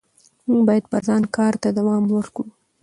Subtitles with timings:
[0.47, 2.45] موږ باید پر ځان کار ته دوام ورکړو